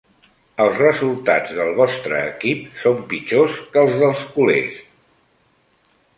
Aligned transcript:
Els 0.63 0.77
resultats 0.83 1.51
del 1.57 1.69
vostre 1.81 2.21
equip 2.31 2.81
són 2.85 2.99
pitjors 3.13 3.61
que 3.77 3.83
els 3.83 4.01
dels 4.07 4.27
culers. 4.39 4.83